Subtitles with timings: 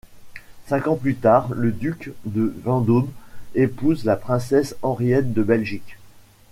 [0.65, 3.11] Cinq ans plus tard, le duc de Vendôme
[3.53, 5.99] épouse la princesse Henriette de Belgique.